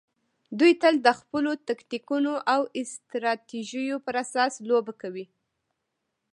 دوی 0.59 0.73
تل 0.81 0.93
د 1.01 1.07
خپلو 1.19 1.51
تکتیکونو 1.69 2.33
او 2.53 2.61
استراتیژیو 2.81 3.95
پر 4.05 4.15
اساس 4.23 4.53
لوبه 4.69 4.93
کوي. 5.01 5.25